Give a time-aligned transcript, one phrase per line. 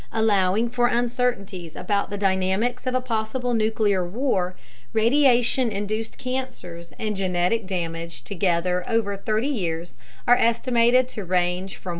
[0.11, 4.55] Allowing for uncertainties about the dynamics of a possible nuclear war,
[4.93, 11.89] radiation induced cancers and genetic damage together over 30 years are estimated to range from
[11.89, 11.89] 1.